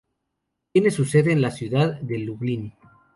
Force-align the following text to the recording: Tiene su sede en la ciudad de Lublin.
Tiene 0.73 0.89
su 0.89 1.05
sede 1.05 1.31
en 1.31 1.43
la 1.43 1.51
ciudad 1.51 1.99
de 2.01 2.17
Lublin. 2.17 2.73